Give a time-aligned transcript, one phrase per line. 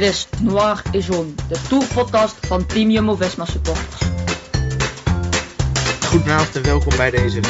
[0.00, 4.00] Dit is Noir et Jaune, de tourpodcast van Team Jumbo-Visma supporters.
[6.06, 7.40] Goedenavond en welkom bij deze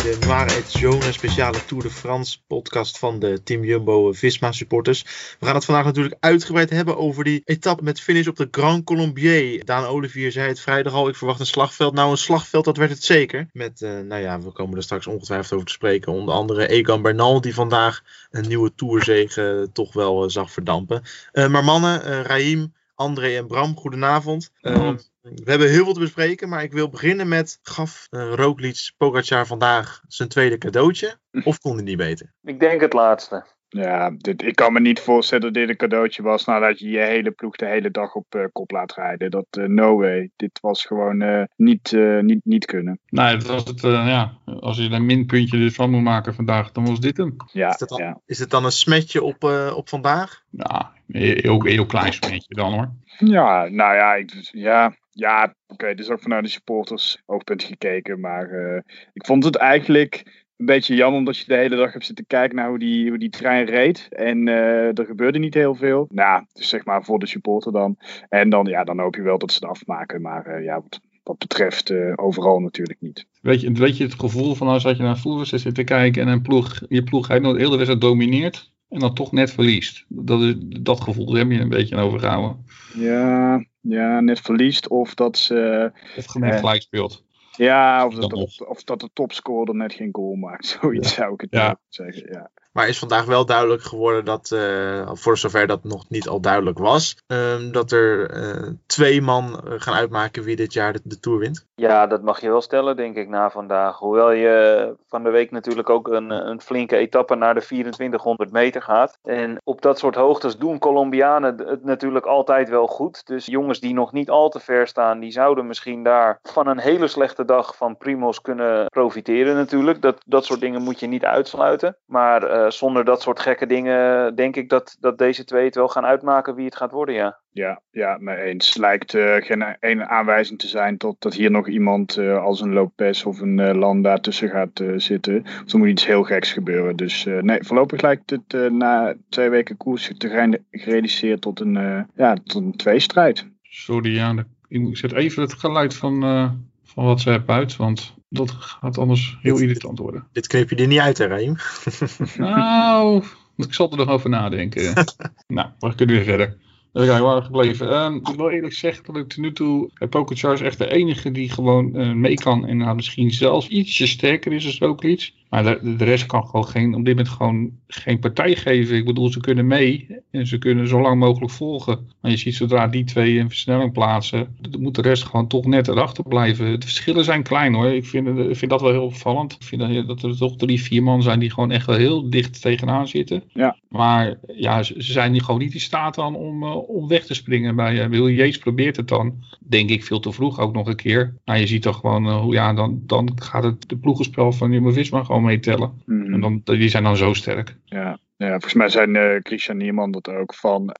[0.00, 5.02] 15e Noir et Jaune speciale Tour de France podcast van de Team Jumbo Visma supporters.
[5.38, 8.84] We gaan het vandaag natuurlijk uitgebreid hebben over die etappe met finish op de Grand
[8.84, 9.64] Colombier.
[9.64, 11.94] Daan Olivier zei het vrijdag al, ik verwacht een slagveld.
[11.94, 13.46] Nou een slagveld, dat werd het zeker.
[13.52, 16.12] Met, eh, nou ja, we komen er straks ongetwijfeld over te spreken.
[16.12, 21.02] Onder andere Egan Bernal die vandaag een nieuwe Tourzege toch wel eh, zag verdampen.
[21.32, 24.52] Eh, maar mannen, eh Raim, André en Bram, goedenavond.
[24.60, 27.58] Eh, we hebben heel veel te bespreken, maar ik wil beginnen met...
[27.62, 31.18] Gaf uh, Roglic Pogacar vandaag zijn tweede cadeautje?
[31.44, 32.32] Of kon hij niet beter?
[32.42, 33.44] Ik denk het laatste.
[33.68, 36.98] Ja, dit, ik kan me niet voorstellen dat dit een cadeautje was nadat je je
[36.98, 39.30] hele ploeg de hele dag op eh, kop laat rijden.
[39.30, 40.30] Dat, eh, no way.
[40.36, 43.00] Dit was gewoon eh, niet, eh, niet, niet kunnen.
[43.06, 46.34] Nee, het was het, eh, ja, als je er een minpuntje dus van moet maken
[46.34, 47.36] vandaag, dan was dit hem.
[47.52, 48.20] Ja, Is, dat dan, ja.
[48.26, 50.42] is het dan een smetje op, eh, op vandaag?
[50.50, 52.92] Ja, heel, heel klein smetje dan hoor.
[53.18, 58.20] ja, nou ja, ik, ja, ja oké, dit is ook vanuit de supporters oogpunt gekeken.
[58.20, 60.22] Maar eh, ik vond het eigenlijk
[60.56, 63.18] een beetje jammer omdat je de hele dag hebt zitten kijken naar hoe die, hoe
[63.18, 64.08] die trein reed.
[64.10, 66.06] En eh, er gebeurde niet heel veel.
[66.10, 67.96] Nou, dus zeg maar voor de supporter dan.
[68.28, 70.20] En dan, ja, dan hoop je wel dat ze het afmaken.
[70.20, 73.26] Maar eh, ja, wat, wat betreft overal natuurlijk niet.
[73.42, 76.28] Weet je, weet je het gevoel van als je naar voetbalwedstrijd zit te kijken en
[76.28, 80.04] een ploeg, je ploeg eigenlijk nog de hele wedstrijd domineert en dan toch net verliest.
[80.08, 82.64] Dat, is, dat gevoel heb je een beetje overgehouden.
[82.94, 85.90] Ja, ja, net verliest of dat ze...
[86.16, 86.58] Of Eh.
[86.58, 87.24] gelijk speelt.
[87.56, 90.66] Ja, of dat, of, of dat de topscorer net geen goal maakt.
[90.80, 91.78] Zoiets zou ik het ja.
[91.88, 92.32] zeggen.
[92.32, 92.50] Ja.
[92.72, 96.78] Maar is vandaag wel duidelijk geworden dat, eh, voor zover dat nog niet al duidelijk
[96.78, 101.20] was, ehm, dat er eh, twee man eh, gaan uitmaken wie dit jaar de, de
[101.20, 101.66] Tour wint?
[101.74, 103.98] Ja, dat mag je wel stellen, denk ik, na vandaag.
[103.98, 108.82] Hoewel je van de week natuurlijk ook een, een flinke etappe naar de 2400 meter
[108.82, 109.18] gaat.
[109.22, 113.26] En op dat soort hoogtes doen Colombianen het natuurlijk altijd wel goed.
[113.26, 116.78] Dus jongens die nog niet al te ver staan, die zouden misschien daar van een
[116.78, 120.02] hele slechte dag van Primos kunnen profiteren natuurlijk.
[120.02, 121.96] Dat, dat soort dingen moet je niet uitsluiten.
[122.06, 125.88] Maar eh, zonder dat soort gekke dingen denk ik dat, dat deze twee het wel
[125.88, 127.38] gaan uitmaken wie het gaat worden, ja.
[127.52, 128.76] Ja, ja, mee eens.
[128.76, 132.72] Lijkt eh, geen ene aanwijzing te zijn tot dat hier nog iemand eh, als een
[132.72, 135.42] Lopez of een eh, Landa tussen gaat eh, zitten.
[135.64, 136.96] Of er moet iets heel geks gebeuren.
[136.96, 141.60] Dus eh, nee, voorlopig lijkt het eh, na twee weken koers te zijn gereduceerd tot
[141.60, 143.46] een, eh, ja, tot een tweestrijd.
[143.62, 144.34] Sorry, ja,
[144.68, 146.50] ik zet even het geluid van, eh
[146.84, 150.26] van WhatsApp uit, want dat gaat anders heel irritant worden.
[150.32, 151.56] Dit knip je er niet uit, hè, Raim?
[152.36, 153.24] Nou,
[153.56, 154.94] ik zal er nog over nadenken.
[155.46, 156.56] nou, we kunnen weer verder.
[156.92, 157.90] Even kijken, waar we gebleven.
[157.90, 159.90] Ehm, ik wil eerlijk zeggen dat ik tot nu toe...
[159.94, 162.66] eh, Pogacar is echt de enige die gewoon eh, mee kan.
[162.66, 165.34] En nou, misschien zelfs ietsje sterker is als ook iets.
[165.50, 168.96] Maar de, de rest kan gewoon geen, op dit moment gewoon geen partij geven.
[168.96, 170.06] Ik bedoel, ze kunnen mee.
[170.30, 172.08] En ze kunnen zo lang mogelijk volgen.
[172.20, 174.56] Maar je ziet zodra die twee een versnelling plaatsen...
[174.78, 176.80] moet de rest gewoon toch net erachter blijven.
[176.80, 177.86] De verschillen zijn klein hoor.
[177.86, 179.52] Ik vind, ik vind dat wel heel opvallend.
[179.52, 182.62] Ik vind dat, er toch drie, vier man zijn die gewoon echt wel heel dicht
[182.62, 183.42] tegenaan zitten.
[183.52, 183.76] Ja.
[183.88, 187.34] Maar ja, ze, ze zijn gewoon niet in staat dan om, eh, om weg te
[187.34, 187.76] springen.
[187.76, 189.44] Bij uh, Willy Yates probeert het dan.
[189.60, 191.34] Denk ik veel te vroeg ook nog een keer.
[191.44, 194.72] Maar je ziet toch gewoon eh, hoe ja, dan, dan gaat het de ploegenspel van
[194.72, 196.02] Jumbo-Visma gewoon meetellen.
[196.06, 196.32] Mhm.
[196.32, 197.76] En dan, die zijn dan zo sterk.
[197.84, 198.18] Ja.
[198.36, 200.94] Ja, volgens mij zijn eh, Christian Nierman dat ook van.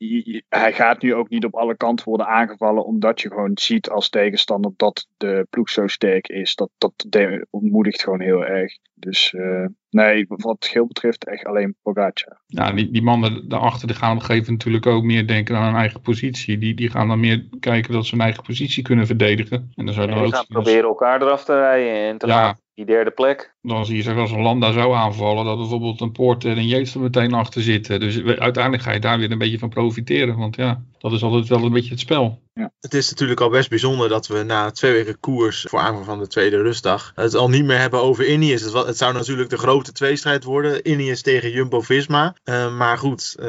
[0.48, 4.08] Hij gaat nu ook niet op alle kanten worden aangevallen, omdat je gewoon ziet als
[4.08, 6.54] tegenstander dat de ploeg zo sterk is.
[6.54, 8.72] Dat, dat de- ontmoedigt gewoon heel erg.
[8.94, 12.40] Dus eh, nee, wat het geel betreft, echt alleen Pogacar.
[12.46, 15.56] Ja, die, die mannen daarachter die gaan op een gegeven moment natuurlijk ook meer denken
[15.56, 16.58] aan hun eigen positie.
[16.58, 19.72] Die, die gaan dan meer kijken dat ze hun eigen positie kunnen verdedigen.
[19.74, 22.58] En dan zou die ook gaan proberen elkaar eraf te rijden en te Ja.
[22.84, 23.54] Die derde plek.
[23.62, 26.66] Dan zie je zeg, als een Landa zou aanvallen, dat bijvoorbeeld een Poort en een
[26.66, 28.00] Yates er meteen achter zitten.
[28.00, 30.36] Dus uiteindelijk ga je daar weer een beetje van profiteren.
[30.36, 32.38] Want ja, dat is altijd wel een beetje het spel.
[32.54, 32.72] ja.
[32.80, 36.18] Het is natuurlijk al best bijzonder dat we na twee weken koers voor aanvang van
[36.18, 38.72] de tweede rustdag het al niet meer hebben over Ineos.
[38.72, 40.90] Het, zou natuurlijk de grote tweestrijd worden.
[40.90, 42.34] Ineos tegen Jumbo-Visma.
[42.44, 43.46] Eh, maar goed, eh,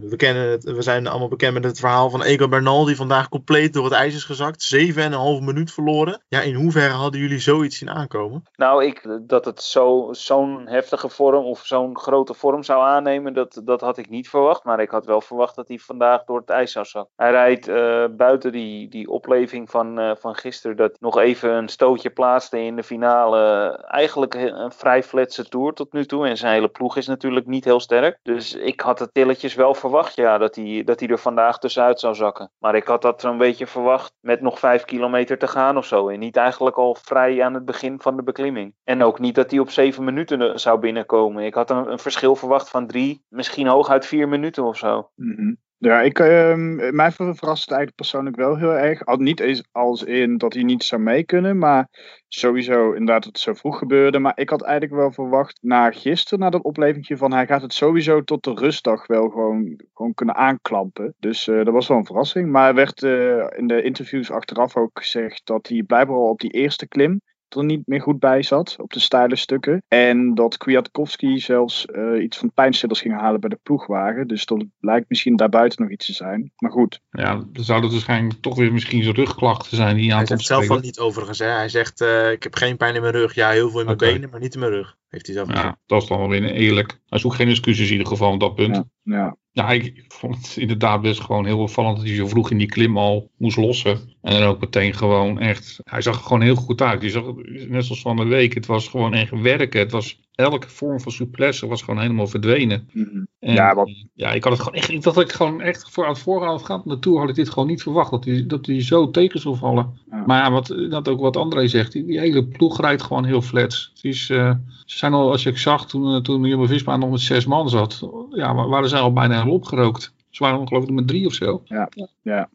[0.00, 3.28] we, kennen het, we zijn allemaal bekend met het verhaal van Egan Bernal die vandaag
[3.28, 4.62] compleet door het ijs is gezakt.
[4.62, 6.22] Zeven en een half minuut verloren.
[6.28, 8.42] Ja, in hoeverre hadden jullie zoiets zien aankomen?
[8.56, 13.60] Nou, ik, dat het zo- zo'n heftige vorm of zo'n grote vorm zou aannemen, dat,
[13.64, 14.64] dat had ik niet verwacht.
[14.64, 16.83] Maar ik had wel verwacht dat hij vandaag door het ijs zou
[17.16, 21.68] Hij rijdt eh, buiten die, die opleving van, eh, van gisteren, dat nog even een
[21.68, 23.70] stootje plaatste in de finale.
[23.86, 26.28] Eigenlijk een vrij fletse tour tot nu toe.
[26.28, 28.18] En zijn hele ploeg is natuurlijk niet heel sterk.
[28.22, 32.00] Dus ik had het tilletjes wel verwacht, ja, dat hij, dat hij er vandaag tussenuit
[32.00, 32.50] zou zakken.
[32.58, 36.08] Maar ik had dat zo'n beetje verwacht met nog vijf kilometer te gaan of zo.
[36.08, 38.74] En niet eigenlijk al vrij aan het begin van de beklimming.
[38.84, 41.44] En ook niet dat hij op zeven minuten eh, zou binnenkomen.
[41.44, 45.10] Ik had een, een verschil verwacht van drie, misschien hooguit vier minuten of zo.
[45.14, 45.52] Mhm.
[45.84, 49.04] Ja, ik, ehm, mij ver- verrast het eigenlijk persoonlijk wel heel erg.
[49.06, 51.88] Al niet eens als in dat hij niet zou mee kunnen, maar
[52.28, 54.18] sowieso inderdaad dat het zo vroeg gebeurde.
[54.18, 57.72] Maar ik had eigenlijk wel verwacht na gisteren, na dat oplevingje van hij gaat het
[57.72, 61.14] sowieso tot de rustdag wel gewoon, gewoon kunnen aanklampen.
[61.18, 62.50] Dus eh, dat was wel een verrassing.
[62.50, 66.40] Maar er werd eh, in de interviews achteraf ook gezegd dat hij blijkbaar al op
[66.40, 67.20] die eerste klim
[67.54, 69.82] er niet meer goed bij zat op de steile stukken.
[69.88, 74.26] En dat Kwiatkowski zelfs eh, iets van pijnstillers ging halen bij de ploegwagen.
[74.26, 76.52] Dus dat lijkt misschien daarbuiten nog iets te zijn.
[76.56, 77.00] Maar goed.
[77.10, 80.28] Ja, dan zou dat waarschijnlijk toch weer misschien zijn rugklachten zijn die aan Hij het
[80.28, 80.82] zegt zelf opspelen.
[80.82, 81.38] ook niet overigens.
[81.38, 81.46] Hè?
[81.46, 83.34] Hij zegt, eh, ik heb geen pijn in mijn rug.
[83.34, 84.96] Ja, heel veel in mijn benen, maar niet in mijn rug.
[85.08, 85.66] Heeft hij zelf gezegd.
[85.66, 87.00] Ja, dat is dan wel weer eerlijk.
[87.08, 88.74] Hij zoekt geen excuses in ieder geval op dat punt.
[88.74, 89.36] Ja, ja.
[89.54, 92.66] Ja, ik vond het inderdaad best gewoon heel opvallend dat hij zo vroeg in die
[92.66, 94.16] klim al moest lossen.
[94.22, 97.02] En dan ook meteen gewoon echt, hij zag er gewoon heel goed uit.
[97.02, 97.24] Je zag,
[97.68, 99.80] net zoals van de week, het was gewoon echt werken.
[99.80, 102.88] Het was, elke vorm van souplesse was gewoon helemaal verdwenen.
[102.92, 103.24] Mhm.
[103.38, 105.90] En, Ja, wat- ja, ik had het gewoon echt, ik dacht dat ik gewoon echt
[105.90, 108.10] voor aan het voorafgaand Tour had ik dit gewoon niet verwacht.
[108.10, 109.98] Dat hij, dat hij zo tegen zou vallen.
[110.10, 110.22] Ja.
[110.26, 113.42] Maar ja, wat, dat ook wat André zegt, die, die hele ploeg rijdt gewoon heel
[113.42, 113.90] flats.
[113.94, 114.50] Het is, eh,
[114.84, 118.08] ze zijn al, als ik zag toen, eh, toen Jumbo-Visma nog met zes man zat,
[118.30, 120.12] ja, wa- waren zij al bijna helemaal opgerookt.
[120.30, 121.62] Ze waren nog geloof ik met drie of zo.
[121.64, 121.88] Ja,
[122.22, 122.48] ja.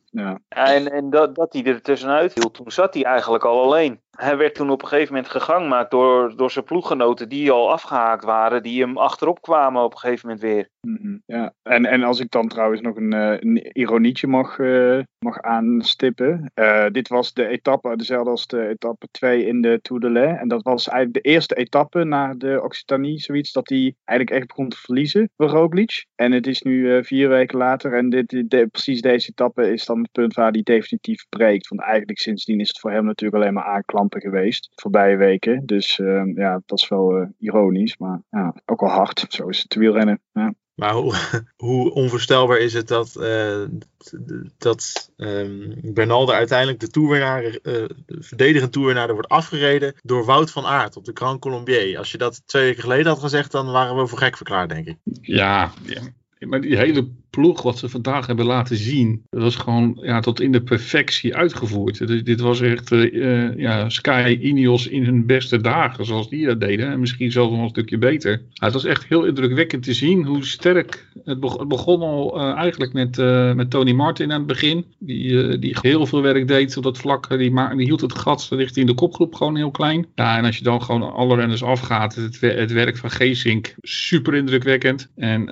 [0.48, 4.00] En, en dat, dat hij er tussenuit hield, toen zat hij eigenlijk al alleen.
[4.18, 8.24] Hij werd toen op een gegeven moment gegangmaakt door, door zijn ploeggenoten die al afgehaakt
[8.24, 10.70] waren, die hem achterop kwamen op een gegeven moment weer.
[10.88, 11.54] Mhm, ja.
[11.64, 16.52] En, en als ik dan trouwens nog een, eh, een ironietje mag, eh, mag aanstippen.
[16.54, 20.40] Eh, dit was de etappe, dezelfde als de etappe 2 in de Tour de Lais.
[20.40, 24.48] En dat was eigenlijk de eerste etappe naar de Occitanie, zoiets, dat hij eigenlijk echt
[24.48, 26.06] begon te verliezen voor Roglic.
[26.16, 29.86] En het is nu vier weken later en dit, dit- de- precies deze etappe is
[29.86, 31.68] dan het punt waar hij definitief breekt.
[31.68, 35.66] Want eigenlijk sindsdien is het voor hem natuurlijk alleen maar aanklampen geweest, de voorbije weken.
[35.66, 39.26] Dus eh, ja, dat is wel eh, ironisch, maar ja, ook wel hard.
[39.30, 40.22] Zo is het wielrennen.
[40.34, 40.54] Ja.
[40.80, 41.14] Maar hoe,
[41.66, 43.64] hoe onvoorstelbaar is het dat, eh,
[44.58, 50.52] dat ehm Bernal er uiteindelijk de toerwinnaar, eh, de verdedigend toerwinnaar wordt afgereden door Wout
[50.52, 51.98] van Aert op de Grand Colombier.
[51.98, 54.88] Als je dat twee weken geleden had gezegd, dan waren we voor gek verklaard, denk
[54.88, 54.98] ik.
[55.22, 56.02] Ja, ja.
[56.40, 60.40] Maar die hele ploeg wat ze vandaag hebben laten zien, dat was gewoon ja, tot
[60.42, 62.08] in de perfectie uitgevoerd.
[62.08, 66.46] Dit, dit was echt eh, eh, ja, Sky Ineos in hun beste dagen, zoals die
[66.46, 66.90] dat deden.
[66.92, 68.42] En misschien zelfs nog een stukje beter.
[68.54, 72.56] Het was echt heel indrukwekkend te zien hoe sterk het, beg- het begon al eh,
[72.58, 73.18] eigenlijk met,
[73.56, 74.86] met Tony Martin aan het begin.
[75.00, 77.30] Die, die heel veel werk deed op dat vlak.
[77.30, 80.06] Die, die hield het gat richting de kopgroep gewoon heel klein.
[80.16, 84.36] Ja, en als je dan gewoon alle renners afgaat, het, het werk van Geesink, super
[84.36, 85.10] indrukwekkend.
[85.16, 85.48] En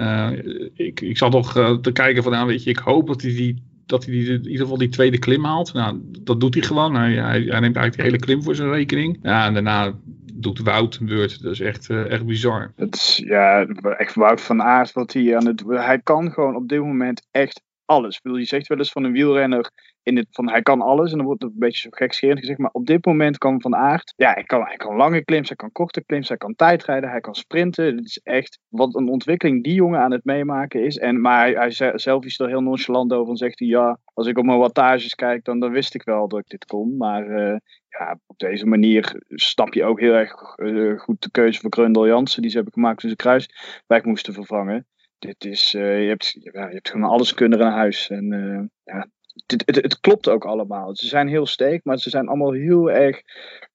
[0.77, 3.31] ik, ik zat nog eh, te kijken van, nou weet je, ik hoop dat hij
[3.31, 5.74] die dat hij die, in ieder geval die tweede klim haalt.
[5.74, 6.95] Nou, dat doet hij gewoon.
[6.95, 9.19] Hij, hij, hij neemt eigenlijk de hele klim voor zijn rekening.
[9.21, 9.94] Ja, en daarna
[10.33, 11.42] doet Wout een beurt.
[11.42, 12.71] Dat is echt, eh, echt bizar.
[12.75, 13.66] Het is ja,
[13.97, 15.63] echt Wout van Aert wat hij aan het.
[15.68, 18.16] Hij kan gewoon op dit moment echt alles.
[18.16, 19.71] Ik bedoel, je zegt wel eens van een wielrenner
[20.07, 21.11] in het, van hij kan alles.
[21.11, 22.59] En dan wordt het een beetje zo gekscherend gezegd.
[22.59, 24.14] Maar op dit moment kan Van Aert.
[24.16, 27.19] Ja, hij kan, hij kan lange klims, hij kan korte klims, hij kan tijdrijden, hij
[27.19, 27.85] kan sprinten.
[27.95, 30.97] Het is echt wat een ontwikkeling die jongen aan het meemaken is.
[30.97, 33.99] En, maar hij, hij ze- zelf is er heel nonchalant over en zegt hij ja,
[34.14, 36.97] als ik op mijn wattages kijk, dan, dan wist ik wel dat ik dit kon.
[36.97, 37.57] Maar eh,
[37.90, 42.07] ja, op deze manier snap je ook heel erg eh, goed de keuze voor Grundel
[42.07, 42.42] Jansen.
[42.42, 44.87] Die ze hebben gemaakt toen ze Kruiswijk moesten vervangen.
[45.19, 48.09] Dit is, eh, je, hebt, je hebt gewoon alles kunnen in huis.
[48.09, 48.26] En
[48.83, 49.07] ja,
[49.45, 50.95] het, het, klopt ook allemaal.
[50.95, 53.21] Ze zijn heel sterk, maar ze zijn allemaal heel erg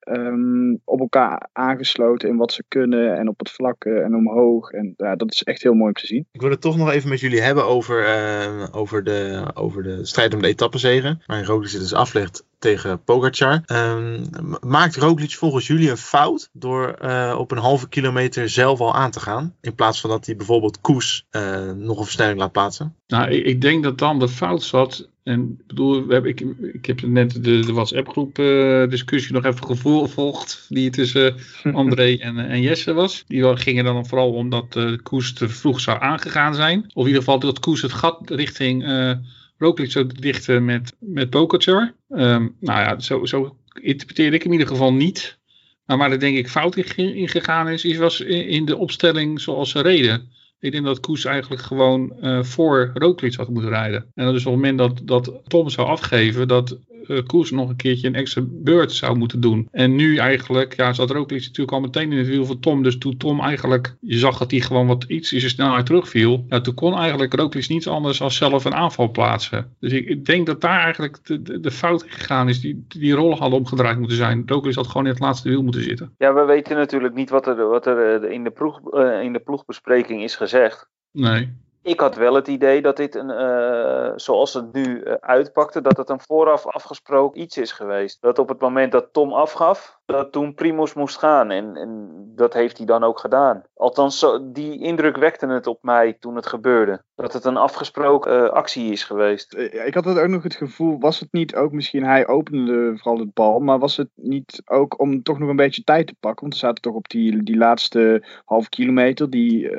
[0.03, 4.71] ehm, op elkaar aangesloten in wat ze kunnen en op het vlak en omhoog.
[4.71, 6.27] En ja, dat is echt heel mooi om te zien.
[6.33, 10.07] Ik wil het toch nog even met jullie hebben over, uh, over, de, over de
[10.07, 11.23] strijd om de etappenzegen.
[11.27, 13.63] Waar Roglic het dus aflegt tegen Pogacar.
[13.67, 14.25] Um,
[14.61, 19.11] maakt Roglic volgens jullie een fout door uh, op een halve kilometer zelf al aan
[19.11, 19.55] te gaan?
[19.61, 22.95] In plaats van dat hij bijvoorbeeld Koes uh, nog een versnelling laat plaatsen?
[23.07, 26.41] Nou, ik, ik denk dat dan de fout zat en bedoel, we hebben, ik,
[26.73, 29.67] ik heb net de, de WhatsApp-groep uh, discussie nog even
[30.01, 30.67] gevolgd.
[30.69, 31.35] Die tussen
[31.73, 33.25] André en, en Jesse was.
[33.27, 36.85] Die gingen dan vooral omdat uh, Koes te vroeg zou aangegaan zijn.
[36.95, 39.13] Of in ieder geval dat Koes het gat richting uh,
[39.59, 41.95] Roglic zou dichten met, met Pogacar.
[42.09, 45.39] Um, nou ja, zo, zo interpreteerde ik in ieder geval niet.
[45.87, 49.41] Maar waar er denk ik fout in, in gegaan is, is was in, de opstelling
[49.41, 50.29] zoals ze reden.
[50.61, 54.07] Ik denk dat Koes eigenlijk gewoon uh, voor Roglic had moeten rijden.
[54.15, 56.79] En dat is op het moment dat, dat Tom zou afgeven, dat
[57.13, 59.69] uh, Koes nog een keertje een extra beurt zou moeten doen.
[59.71, 62.83] En nu eigenlijk, ja, zat Roglic natuurlijk al meteen in het wiel van Tom.
[62.83, 66.45] Dus toen Tom eigenlijk, je zag dat hij gewoon wat iets zijn snelheid terugviel.
[66.49, 69.77] Ja, toen kon eigenlijk Roglic niets anders dan zelf een aanval plaatsen.
[69.81, 72.61] Dus ik, ik denk dat daar eigenlijk de, de, de fout gegaan is.
[72.61, 74.43] Die, die rollen hadden omgedraaid moeten zijn.
[74.47, 76.15] Roglic had gewoon in het laatste wiel moeten zitten.
[76.19, 79.39] Ja, we weten natuurlijk niet wat er, wat er in, de ploeg, uh, in de
[79.39, 80.89] ploegbespreking is gezegd.
[81.13, 81.53] Nee.
[81.83, 85.97] Ik had wel het idee dat dit een, uh, zoals het nu uh, uitpakte, dat
[85.97, 88.21] het een vooraf afgesproken iets is geweest.
[88.21, 91.51] Dat op het moment dat Tom afgaf, dat toen Primus moest gaan.
[91.51, 93.63] En, en dat heeft hij dan ook gedaan.
[93.75, 97.03] Althans, die indruk wekte het op mij toen het gebeurde.
[97.15, 99.55] Dat het een afgesproken uh, actie is geweest.
[99.87, 103.35] Ik had ook nog het gevoel, was het niet ook misschien, hij opende vooral het
[103.35, 106.41] bal, maar was het niet ook om toch nog een beetje tijd te pakken?
[106.41, 109.77] Want er zaten toch op die, die laatste half kilometer, die,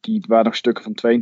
[0.00, 1.20] die, waar nog stukken van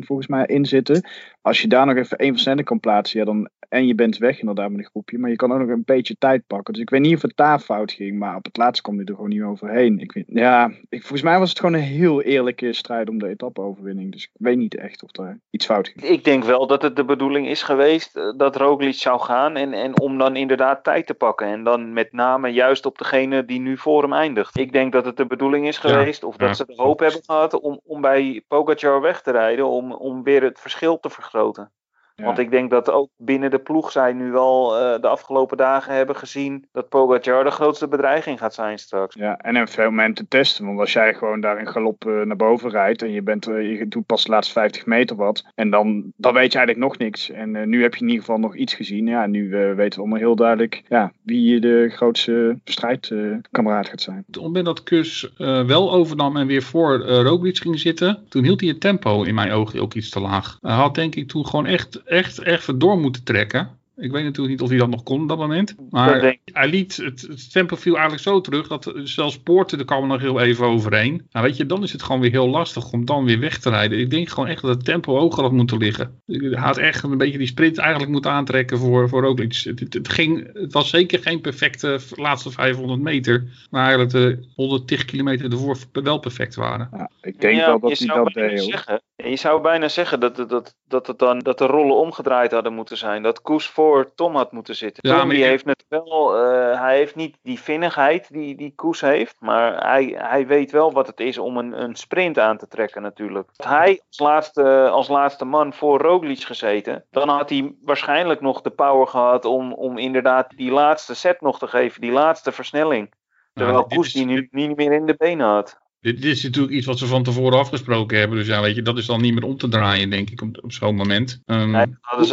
[0.00, 1.08] 22% volgens mij in zitten.
[1.44, 4.40] Als je daar nog even één versnelling kan plaatsen, ja, dan, en je bent weg
[4.40, 6.72] inderdaad met een groepje, maar je kan ook nog een beetje tijd pakken.
[6.72, 9.04] Dus ik weet niet of het daar fout ging, maar op het laatst kwam hij
[9.04, 9.98] er gewoon niet overheen.
[9.98, 13.28] Ik weet, ja, ik, volgens mij was het gewoon een heel eerlijke strijd om de
[13.28, 14.12] etappe-overwinning.
[14.12, 16.04] Dus ik weet niet echt of er iets fout ging.
[16.04, 20.00] Ik denk wel dat het de bedoeling is geweest dat Roglic zou gaan en, en
[20.00, 21.46] om dan inderdaad tijd te pakken.
[21.46, 24.58] En dan met name juist op degene die nu voor hem eindigt.
[24.58, 26.98] Ik denk dat het de bedoeling is geweest, ja, of dat ja, ze de hoop
[26.98, 31.10] hebben gehad om, om bij Pogacar weg te rijden, om, om weer het verschil te
[31.10, 31.66] vergroten grote
[32.16, 32.24] ja.
[32.24, 35.94] Want ik denk dat ook binnen de ploeg zij nu wel uh, de afgelopen dagen
[35.94, 39.14] hebben gezien dat Pogacar de grootste bedreiging gaat zijn straks.
[39.14, 40.66] Ja, en op veel momenten testen.
[40.66, 43.78] Want als jij gewoon daar in galop uh, naar boven rijdt en je, bent, uh,
[43.78, 45.44] je doet pas de laatste 50 meter wat.
[45.54, 47.30] En dan, dan weet je eigenlijk nog niks.
[47.30, 49.06] En nu heb je in ieder geval nog iets gezien.
[49.06, 54.18] Ja, nu weten we allemaal heel duidelijk ja, wie de grootste strijdkameraad gaat zijn.
[54.18, 55.32] Op het moment dat Kus
[55.66, 59.50] wel overnam en weer voor Roglic ging zitten, toen hield hij het tempo in mijn
[59.50, 60.58] ogen ook iets te laag.
[60.60, 63.78] Hij had denk ik toen gewoon echt echt, echt door moeten trekken.
[63.96, 65.74] Ik weet natuurlijk niet of hij dat nog kon op dat moment.
[65.90, 70.06] Maar hij liet het, het tempo viel eigenlijk zo terug dat zelfs Poorten er kwam
[70.06, 71.26] nog heel even overheen.
[71.30, 73.70] Nou weet je, dan is het gewoon weer heel lastig om dan weer weg te
[73.70, 73.98] rijden.
[73.98, 76.20] Ik denk gewoon echt dat het tempo hoger had moeten liggen.
[76.26, 79.60] Hij had echt een beetje die sprint eigenlijk moeten aantrekken voor, voor Roglic.
[79.64, 83.44] Het, het, het, ging, het was zeker geen perfecte laatste 500 meter.
[83.70, 86.88] Maar eigenlijk de 110 kilometer ervoor wel perfect waren.
[86.92, 88.62] Ja, ik denk ja, wel dat hij dat deed.
[88.62, 92.52] Zeggen, je zou bijna zeggen dat, dat, dat, dat, het dan, dat de rollen omgedraaid
[92.52, 93.22] hadden moeten zijn.
[93.22, 93.83] Dat Koes voor
[94.14, 95.08] Tom had moeten zitten.
[95.08, 99.00] Ja, Tom die heeft het wel, uh, hij heeft niet die vinnigheid die, die Koes
[99.00, 99.36] heeft.
[99.40, 103.02] Maar hij, hij weet wel wat het is om een, een sprint aan te trekken
[103.02, 103.48] natuurlijk.
[103.56, 107.04] Had hij als laatste, als laatste man voor Roglic gezeten.
[107.10, 111.58] Dan had hij waarschijnlijk nog de power gehad om, om inderdaad die laatste set nog
[111.58, 112.00] te geven.
[112.00, 113.12] Die laatste versnelling.
[113.54, 115.82] Terwijl ja, Koes die nu niet meer in de benen had.
[116.04, 118.38] Dit, dit, is natuurlijk iets wat ze van tevoren afgesproken hebben.
[118.38, 120.58] Dus ja, weet je, dat is dan niet meer om te draaien, denk ik, op,
[120.62, 121.42] op zo'n moment.
[121.46, 121.86] Um, nee,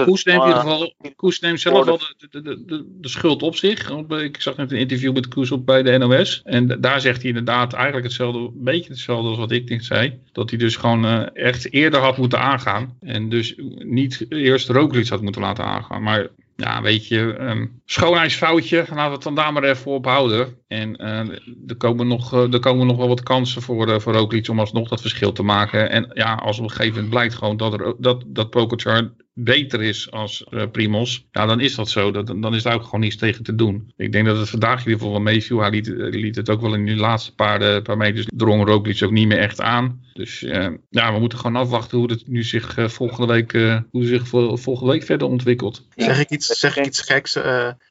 [0.06, 3.56] Koes, neemt in ieder geval, Koes neemt zelf wel de, de, de, de, schuld op
[3.56, 3.90] zich.
[4.10, 6.42] Ik zag net een interview met Koes op bij de NOS.
[6.44, 10.20] En daar zegt hij inderdaad eigenlijk hetzelfde, een beetje hetzelfde als wat ik net zei.
[10.32, 12.98] Dat hij dus gewoon uh, echt eerder had moeten aangaan.
[13.00, 16.04] En dus niet eerst Roglic had moeten laten aangaan.
[16.04, 16.28] Maar
[16.62, 20.58] ja, weet je, um, schoonheidsfoutje, laten we het dan daar maar even op houden.
[20.68, 21.20] En uh,
[21.68, 24.60] er, komen nog, uh, er komen nog wel wat kansen voor, uh, voor Roglic om
[24.60, 25.90] alsnog dat verschil te maken.
[25.90, 29.82] En ja, als op een gegeven moment blijkt gewoon dat, er, dat, dat Pogacar beter
[29.82, 32.12] is als uh, Primos, ja, dan is dat zo.
[32.12, 33.94] Dat, dan is daar ook gewoon niets tegen te doen.
[33.98, 35.60] Ik denk dat het vandaag in ieder geval wel meeviel.
[35.60, 39.12] Hij liet, liet het ook wel in die laatste paar, paar meters drong Roglic ook
[39.12, 40.04] niet meer echt aan.
[40.14, 43.52] Dus uh, ja, we moeten gewoon afwachten hoe het nu zich uh, volgende week,
[43.92, 45.88] hoe zich volgende week verder ontwikkelt.
[45.96, 47.38] Zeg ik iets, zeg ik iets geks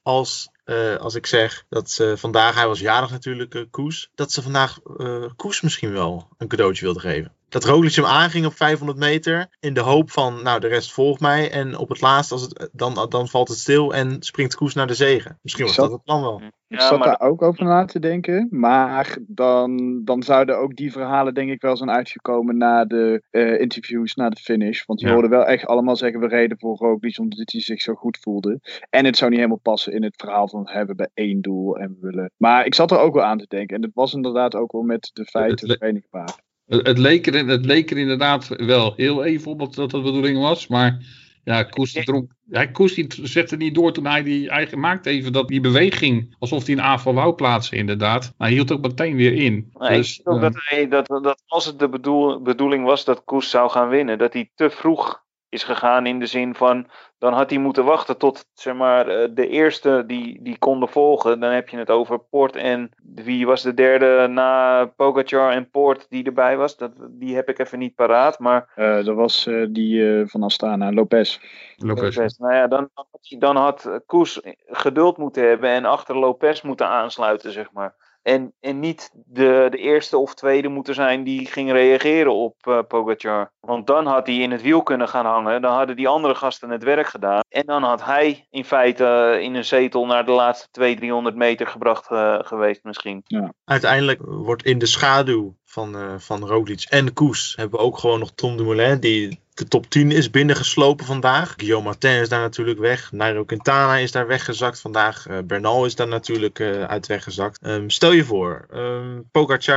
[0.03, 4.33] als uh, als ik zeg dat ze vandaag, hij was jarig natuurlijk, uh, Koes, dat
[4.33, 7.35] ze vandaag uh, Koes misschien wel een cadeautje wilde geven.
[7.49, 11.21] Dat Roglic hem aanging op 500 meter in de hoop van, nou de rest volgt
[11.21, 11.51] mij.
[11.51, 14.87] En op het laatst, als het, dan, dan valt het stil en springt Koes naar
[14.87, 15.39] de zegen.
[15.43, 16.43] Misschien was dat het plan wel.
[16.71, 18.47] Ik Ja, zat maar daar ook over na te denken.
[18.51, 23.61] Maar dan, dan zouden ook die verhalen denk ik wel zijn uitgekomen na de eh,
[23.61, 24.85] interviews, na de finish.
[24.87, 25.15] Want die Ja.
[25.15, 28.61] hoorden wel echt allemaal zeggen we reden voor Roglic omdat hij zich zo goed voelde.
[28.91, 31.77] En het zou niet helemaal passen in het verhaal van we hebben bij één doel
[31.79, 32.31] en we willen...
[32.37, 33.77] Maar ik zat er ook wel aan te denken.
[33.77, 36.39] En het was inderdaad ook wel met de feiten le- verenigbaar.
[36.67, 40.01] Het, het, leek er, het leek er inderdaad wel heel even op dat dat de
[40.03, 40.67] bedoeling was.
[40.69, 40.99] Maar
[41.45, 45.11] ja, Koes, die dronk, hij, Koes die zette niet door toen hij die eigen maakte
[45.11, 46.35] even dat die beweging.
[46.39, 48.35] Alsof hij een aanval wou plaatsen inderdaad.
[48.37, 49.73] Maar hij hield ook meteen weer in.
[49.79, 53.25] Dus, ik denk eh, dat, hij, dat, dat als het de bedoel, bedoeling was dat
[53.25, 56.87] Koes zou gaan winnen, dat hij te vroeg is gegaan in de zin van,
[57.19, 61.41] dan had hij moeten wachten tot zeg maar, eh, de eerste die, die konden volgen.
[61.41, 66.07] Dan heb je het over Poort en wie was de derde na Pogacar en Poort
[66.09, 66.77] die erbij was.
[66.77, 70.43] Dat, die heb ik even niet paraat, maar Eh dat was eh, die eh, van
[70.43, 71.39] Astana, Lopez.
[71.77, 72.17] Lopez.
[72.17, 72.37] Lopez.
[72.37, 76.87] Nou ja, dan, dan had dan had Koes geduld moeten hebben en achter Lopez moeten
[76.87, 77.95] aansluiten, zeg maar.
[78.23, 83.53] En, en niet de, de eerste of tweede moeten zijn die ging reageren op Pogacar.
[83.61, 85.63] Want dan had hij in het wiel kunnen gaan hangen.
[85.63, 87.41] Dan hadden die andere gasten het werk gedaan.
[87.49, 91.37] En dan had hij in feite eh, in een zetel naar de laatste 200, 300
[91.37, 93.25] meter gebracht eh, geweest misschien.
[93.65, 98.19] Uiteindelijk wordt in de schaduw van, eh van Roglic en Koes hebben we ook gewoon
[98.19, 101.55] nog Tom Dumoulin die de top 10 is binnengeslopen vandaag.
[101.57, 103.13] Guillaume Martin is daar natuurlijk weg.
[103.13, 105.27] Nairo Quintana is daar weggezakt vandaag.
[105.27, 107.59] Eh, Bernal is daar natuurlijk eh, uit weggezakt.
[107.63, 109.29] Ehm, stel je voor, um,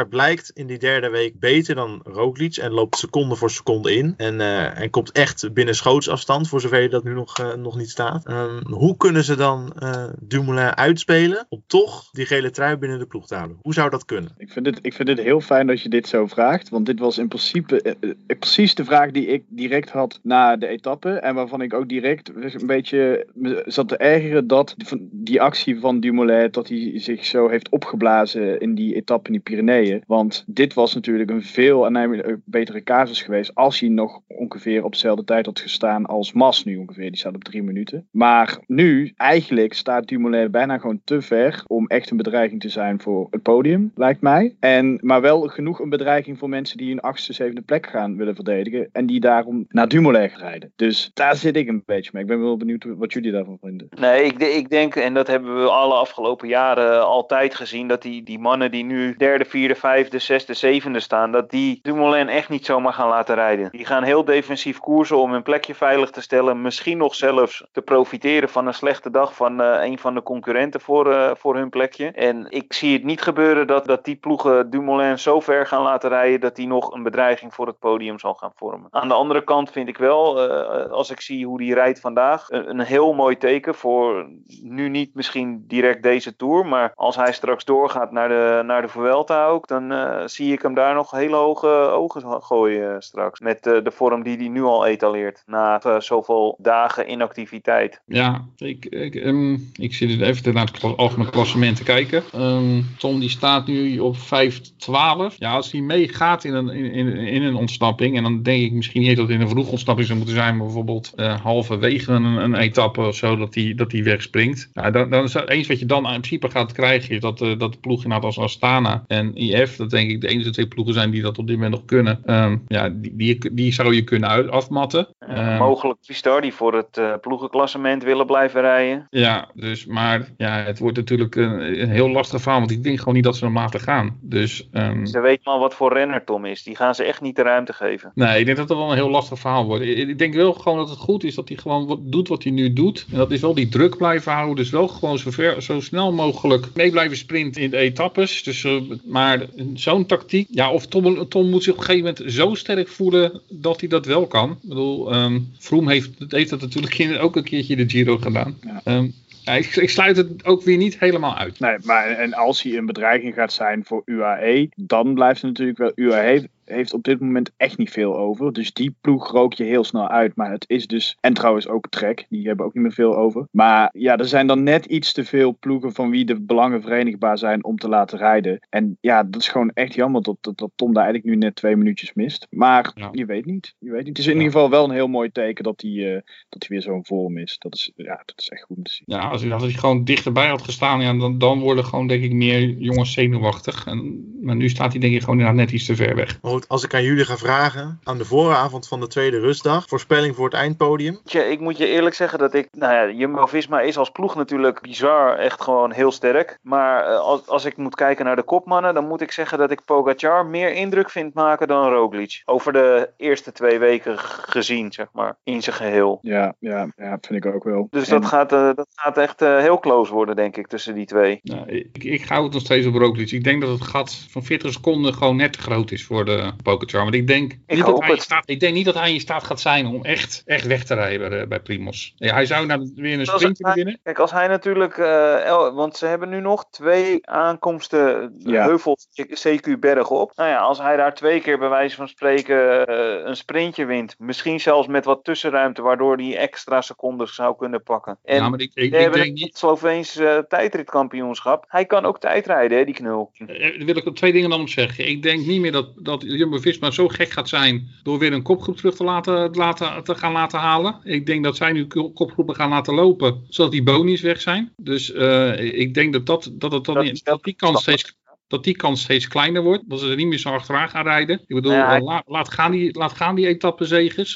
[0.09, 4.13] blijkt in die derde week beter dan Roglic en loopt seconde voor seconde in.
[4.17, 4.41] En,
[4.75, 8.25] en komt echt binnen schootsafstand, voor zover je dat nu nog, nog niet staat.
[8.25, 9.73] Ehm, hoe kunnen ze dan
[10.19, 13.57] Dumoulin uitspelen om toch die gele trui binnen de ploeg te houden?
[13.61, 14.31] Hoe zou dat kunnen?
[14.37, 16.69] Ik vind, het, ik vind het heel fijn dat je dit zo vraagt.
[16.69, 20.55] Want dit was in principe eh, eh, precies de vraag die ik direct had na
[20.55, 21.09] de etappe.
[21.09, 23.27] En waarvan ik ook direct een beetje
[23.65, 24.75] zat te ergeren dat
[25.11, 29.41] die- actie van Dumoulin, dat hij zich zo heeft opgeblazen in die etappe in die
[29.41, 30.03] Pyreneeën.
[30.07, 34.91] Want dit was natuurlijk een veel aannemelijke betere casus geweest als hij nog ongeveer op
[34.91, 37.09] dezelfde tijd had gestaan als Mas nu ongeveer.
[37.09, 38.07] Die staat op drie minuten.
[38.11, 43.01] Maar nu, eigenlijk staat Dumoulin bijna gewoon te ver om echt een bedreiging te zijn
[43.01, 44.55] voor het podium, lijkt mij.
[44.59, 48.35] En, maar wel genoeg een bedreiging voor mensen die een achtste, zevende plek gaan willen
[48.35, 48.89] verdedigen.
[48.91, 50.71] En die daarom naar Dumoulin rijden.
[50.75, 52.21] Dus daar zit ik een beetje mee.
[52.21, 53.87] Ik ben wel benieuwd wat jullie daarvan vinden.
[53.99, 58.23] Nee, ik, ik denk, en dat hebben we alle afgelopen jaren altijd gezien, dat die,
[58.23, 62.65] die mannen die nu derde, vierde, vijfde, zesde, zevende staan, dat die Dumoulin echt niet
[62.65, 63.69] zomaar gaan laten rijden.
[63.71, 66.61] Die gaan heel defensief koersen om hun plekje veilig te stellen.
[66.61, 70.81] Misschien nog zelfs te profiteren van een slechte dag van eh, een van de concurrenten
[70.81, 72.11] voor, eh, voor hun plekje.
[72.11, 76.09] En ik zie het niet gebeuren dat, dat die ploegen Dumoulin zo ver gaan laten
[76.09, 78.87] rijden dat hij nog een bedreiging voor het podium zal gaan vormen.
[78.89, 82.47] Aan de andere kant vind ik wel, eh, als ik zie hoe die rijdt vandaag,
[82.49, 84.29] een, heel mooi teken voor
[84.61, 88.87] nu niet misschien direct deze Tour, maar als hij straks doorgaat naar de, naar de
[88.87, 93.39] Vuelta ook, dan eh, zie ik hem daar nog hele hoge ogen gooien straks.
[93.39, 98.01] Met eh, de vorm die hij nu al etaleert, na zoveel dagen inactiviteit.
[98.05, 102.23] Ja, ik, ik, ehm, ik zit even naar het algemeen klassement te kijken.
[102.33, 105.35] Ehm, Tom die staat nu op 5-12.
[105.37, 108.71] Ja, als hij meegaat in een, in, in, in een ontsnapping, en dan denk ik
[108.71, 112.11] misschien niet dat het in een vroeg ontsnapping zou moeten zijn, maar bijvoorbeeld eh, halverwege
[112.11, 114.69] een, een etappe of zo, dat hij dat die wegspringt.
[114.73, 117.41] Ja, dan, dan is het eens wat je dan in principe gaat krijgen, is dat,
[117.41, 120.67] eh, dat de ploeg inderdaad als Astana en IF, dat denk ik de enige twee
[120.67, 122.21] ploegen zijn die dat op dit moment nog kunnen.
[122.25, 125.07] Ehm, ja, die, die, die zou je kunnen uit, afmatten.
[125.19, 129.07] Ehm, mogelijk Vistar die voor het eh, ploegenklassement willen blijven rijden.
[129.09, 132.99] Ja, dus, maar ja, het wordt natuurlijk een, een heel lastig verhaal, want ik denk
[132.99, 134.17] gewoon niet dat ze hem laten gaan.
[134.21, 136.63] Dus ehm, Ze weten wat voor renner Tom is.
[136.63, 138.11] Die gaan ze echt niet de ruimte geven.
[138.15, 139.83] nee, ik denk dat het wel een heel lastig verhaal wordt.
[139.83, 142.73] Ik, denk wel gewoon dat het goed is dat hij gewoon doet wat hij nu
[142.73, 143.05] doet.
[143.11, 146.13] En dat is wel die druk blijven houden, dus wel gewoon zo, ver, zo snel
[146.13, 148.43] mogelijk mee blijven sprinten in de etappes.
[148.43, 152.33] Dus, eh, maar zo'n tactiek, ja, of Tom, Tom moet zich op een gegeven moment
[152.33, 154.51] zo sterk voelen dat hij dat wel kan.
[154.51, 158.57] Ik bedoel, ehm Vroom heeft, heeft dat natuurlijk ook een keertje de Giro gedaan.
[158.61, 158.81] Ja.
[158.83, 159.07] Ehm,
[159.43, 161.59] ja, ik, ik sluit het ook weer niet helemaal uit.
[161.59, 165.77] Nee, maar en als hij een bedreiging gaat zijn voor UAE, dan blijft het natuurlijk
[165.77, 165.91] wel.
[165.95, 168.53] UAE heeft op dit moment echt niet veel over.
[168.53, 170.35] Dus die ploeg rook je heel snel uit.
[170.35, 171.17] Maar het is dus.
[171.19, 173.47] En trouwens ook Trek, die hebben ook niet meer veel over.
[173.51, 177.37] Maar ja, er zijn dan net iets te veel ploegen van wie de belangen verenigbaar
[177.37, 178.59] zijn om te laten rijden.
[178.69, 181.55] En ja, dat is gewoon echt jammer dat, dat, dat Tom daar eigenlijk nu net
[181.55, 182.47] twee minuutjes mist.
[182.49, 183.09] Maar Ja.
[183.11, 183.75] je weet niet.
[183.79, 184.07] Je weet niet.
[184.07, 184.37] Het is in Ja.
[184.37, 187.37] ieder geval wel een heel mooi teken dat hij, eh, dat hij weer zo'n vorm
[187.37, 187.55] is.
[187.59, 189.03] Dat is, ja, dat is echt goed om te zien.
[189.17, 192.23] Ja, als hij, als hij gewoon dichterbij had gestaan, ja, dan, dan worden gewoon denk
[192.23, 193.85] ik meer jongens zenuwachtig.
[193.85, 196.39] En maar nu staat hij denk ik gewoon inderdaad net iets te ver weg.
[196.41, 199.87] Maar goed, als ik aan jullie ga vragen, aan de vooravond van de tweede rustdag,
[199.87, 201.19] voorspelling voor het eindpodium.
[201.25, 204.81] Tja, ik moet je eerlijk zeggen dat ik, nou ja, Jumbo-Visma is als ploeg natuurlijk
[204.81, 206.59] bizar echt gewoon heel sterk.
[206.61, 209.71] Maar eh, als, als ik moet kijken naar de kopmannen, dan moet ik zeggen dat
[209.71, 212.41] ik Pogacar meer indruk vind maken dan Roglic.
[212.45, 216.19] Over de eerste twee weken gezien, zeg maar, in zijn geheel.
[216.21, 217.87] Ja, ja, ja, vind ik ook wel.
[217.89, 220.95] Dus En- dat gaat, eh, dat gaat echt eh, heel close worden, denk ik, tussen
[220.95, 221.39] die twee.
[221.43, 223.31] Nou, ik, ik hou het nog steeds op Roglic.
[223.31, 226.42] Ik denk dat het gat van 40 seconden gewoon net te groot is voor de
[226.63, 227.01] Pogacar.
[227.03, 229.59] Want ik denk, niet dat hij staat, ik denk niet dat hij in staat gaat
[229.61, 232.13] zijn om echt, echt weg te rijden bij, bij Primos.
[232.15, 233.99] Ja, hij zou nou weer een Als sprint hij- winnen.
[234.03, 238.63] Kijk, als hij natuurlijk, eh, el- want ze hebben nu nog twee aankomsten Ja.
[238.63, 239.07] heuvels
[239.47, 240.31] CQ berg op.
[240.35, 244.15] Nou ja, als hij daar twee keer bij wijze van spreken eh, een sprintje wint,
[244.19, 248.17] misschien zelfs met wat tussenruimte, waardoor hij extra secondes zou kunnen pakken.
[248.23, 249.43] En ja, maar ik, ik, we ik hebben denk niet...
[249.43, 251.65] het Sloveense eh, tijdritkampioenschap.
[251.67, 253.31] Hij kan ook tijdrijden, hè, die knul.
[253.37, 255.07] Eh, Daar wil ik er twee dingen dan op zeggen.
[255.07, 258.77] Ik denk niet meer dat, dat Jumbo-Visma zo gek gaat zijn door weer een kopgroep
[258.77, 260.99] terug te, laten, laten, te gaan laten halen.
[261.03, 264.73] Ik denk dat zij nu ko- kopgroepen gaan laten lopen, zodat die bonies weg zijn.
[264.77, 268.21] Dus eh, ik denk dat, dat, dat, het dan Dat niet- dat die kans steeds
[268.47, 269.89] dat die kans steeds kleiner wordt.
[269.89, 271.39] Dat ze er niet meer zo achteraan gaan rijden.
[271.47, 273.47] Ik bedoel, Ja, hij- eh, laat, laat gaan die, laat gaan die.
[273.47, 273.59] Ik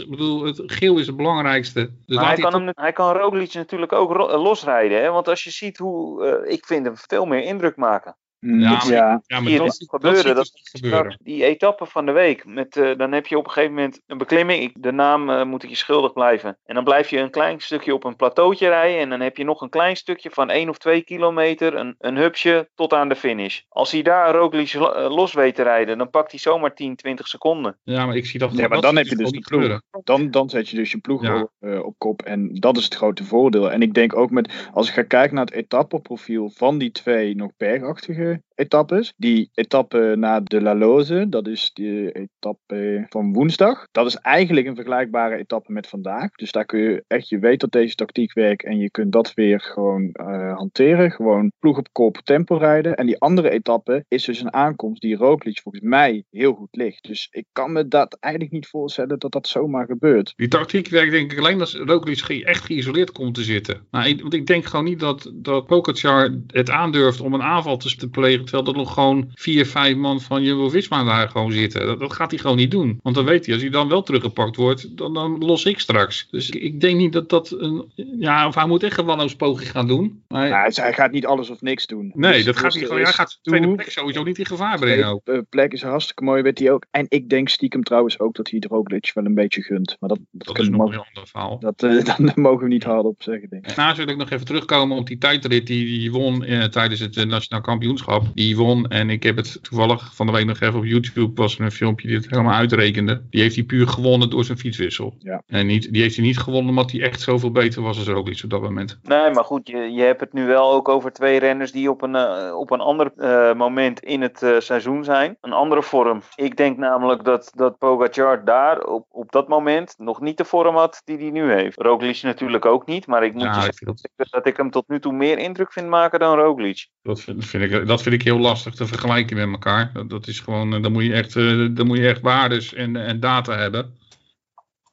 [0.10, 1.92] bedoel, het geel is het belangrijkste.
[2.06, 5.02] Dus hij kan, hem, hij kan Roglic natuurlijk ook losrijden.
[5.02, 5.10] Hè?
[5.12, 8.16] Want als je ziet hoe, eh, ik vind hem veel meer indruk maken.
[8.40, 9.22] Mm, Ja, ja, maar- ja.
[9.26, 11.00] ja, maar hier dat, dat, gebeuren, dat- dus gebeuren.
[11.00, 14.02] Straks die etappe van de week, met, eh, dan heb je op een gegeven moment
[14.08, 14.62] een beklimming.
[14.64, 16.58] Ik, de naam eh, moet ik je schuldig blijven.
[16.66, 19.00] En dan blijf je een klein stukje op een plateautje rijden.
[19.02, 22.18] En dan heb je nog een klein stukje van 1 of 2 kilometer, een, een
[22.18, 23.60] hupsje tot aan de finish.
[23.70, 26.96] Als hij daar Roglic lo- eh, los weet te rijden, dan pakt hij zomaar 10,
[26.96, 27.78] 20 seconden.
[27.84, 29.82] Ja, maar ik zie dat Ja, maar dat dan heb je dus de niet ploeg.
[30.04, 31.42] Dan, dan zet je dus je ploeg Ja.
[31.42, 32.22] op, eh, op kop.
[32.22, 33.72] En dat is het grote voordeel.
[33.72, 37.36] En ik denk ook met, als ik ga kijken naar het etappeprofiel van die twee
[37.36, 39.14] nog bergachtige etappes.
[39.18, 43.88] Die etappe naar de La Loze, dat is de etappe van woensdag.
[43.92, 46.32] Dat is eigenlijk een vergelijkbare etappe met vandaag.
[46.32, 49.34] Dus daar kun je echt, je weet dat deze tactiek werkt en je kunt dat
[49.34, 51.12] weer gewoon eh, hanteren.
[51.12, 52.96] Gewoon ploeg op kop, tempo rijden.
[52.96, 57.04] En die andere etappe is dus een aankomst die Roglic volgens mij heel goed ligt.
[57.04, 60.34] Dus ik kan me dat eigenlijk niet voorstellen dat dat zomaar gebeurt.
[60.36, 63.88] Die tactiek werkt denk ik alleen als Roglic echt geïsoleerd komt te zitten.
[63.92, 67.78] Nou, ik, want ik denk gewoon niet dat, dat Pogacar het aandurft om een aanval
[67.78, 67.90] te
[68.22, 68.46] plegen.
[68.46, 71.86] Terwijl er nog gewoon vier, vijf man van Jumbo-Visma daar gewoon zitten.
[71.86, 73.00] Dat, dat gaat hij gewoon niet doen.
[73.04, 76.28] Want dan weet hij, als hij dan wel teruggepakt wordt, dan, dan los ik straks.
[76.32, 77.92] Dus ik, denk niet dat dat een...
[78.20, 80.24] Ja, of hij moet echt een wanhoopspoging gaan doen.
[80.28, 82.12] Maar, Nou, hij gaat niet alles of niks doen.
[82.16, 83.00] nee, Dus- dat gaat dus hij gewoon...
[83.02, 85.22] Hij is gaat de tweede plek sowieso niet in gevaar brengen ook.
[85.24, 86.86] tweede, plek is hartstikke mooi, weet hij ook.
[86.92, 89.96] En ik denk stiekem trouwens ook dat hij de Roglic wel een beetje gunt.
[90.00, 91.60] Maar dat, dat, Dat is nog een ander verhaal.
[91.60, 93.76] dat, eh, daar mogen we niet hardop zeggen, denk ik.
[93.76, 97.18] Daarnaast wil ik nog even terugkomen op die tijdrit die die won eh, tijdens het
[97.18, 98.07] eh, Nationaal Kampioenschap.
[98.34, 101.58] Die won en ik heb het toevallig van de week nog even op YouTube was
[101.58, 103.22] er een filmpje die het helemaal uitrekende.
[103.30, 105.16] Die heeft hij puur gewonnen door zijn fietswissel.
[105.20, 105.42] Ja.
[105.48, 108.42] En niet, die heeft hij niet gewonnen omdat hij echt zoveel beter was als Roglic
[108.44, 109.00] op dat moment.
[109.04, 112.02] Nee, maar goed, je, je hebt het nu wel ook over twee renners die op
[112.02, 115.38] een, eh, op een ander eh, moment in het eh, seizoen zijn.
[115.42, 116.22] Een andere vorm.
[116.36, 120.76] Ik denk namelijk dat, dat Pogacar daar op, op dat moment nog niet de vorm
[120.76, 121.82] had die hij nu heeft.
[121.82, 124.46] Roglic natuurlijk ook niet, maar ik moet Ja, je ik zeggen vind dat ik- dat
[124.48, 126.88] ik hem tot nu toe meer indruk vind maken dan Roglic.
[127.02, 129.90] Dat vind, vind ik, dat vind ik heel lastig te vergelijken met elkaar.
[129.94, 132.74] Dat, dat is gewoon, eh, dan moet je echt, eh, dan moet je echt waardes
[132.74, 133.96] en, en data hebben.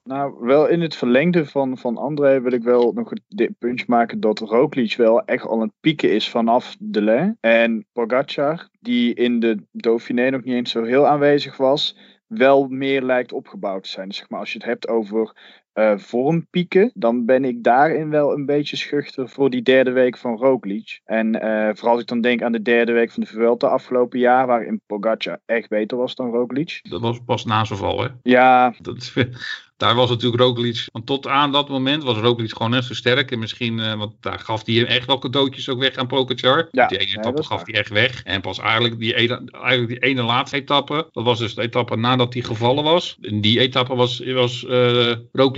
[0.04, 4.20] Nou, wel in het verlengde van, van André wil ik wel nog dit puntje maken
[4.20, 7.36] dat Roglic wel echt al een pieken is vanaf de Lay.
[7.40, 13.02] En Pogacar, die in de Dauphiné nog niet eens zo heel aanwezig was, wel meer
[13.02, 14.08] lijkt opgebouwd te zijn.
[14.08, 15.36] Dus zeg maar, als je het hebt over
[15.74, 20.36] eh, vormpieken, dan ben ik daarin wel een beetje schuchter voor die derde week van
[20.36, 21.00] Roglic.
[21.04, 24.18] En eh, vooral als ik dan denk aan de derde week van de Vuelta afgelopen
[24.18, 26.80] jaar, waarin Pogacar echt beter was dan Roglic.
[26.82, 28.08] Dat was pas na zijn val, hè.
[28.22, 29.12] Ja, Dat,
[29.76, 33.30] daar was natuurlijk Roglic, want tot aan dat moment was Roglic gewoon net zo sterk.
[33.30, 36.68] En misschien, eh, want daar gaf hij echt wel cadeautjes ook weg aan Pogacar.
[36.70, 38.22] Ja, die ene nee, etappe gaf hij echt weg.
[38.22, 41.96] En pas eigenlijk die, ene, eigenlijk die ene laatste etappe, dat was dus de etappe
[41.96, 43.16] nadat hij gevallen was.
[43.20, 45.12] En die etappe was, was eh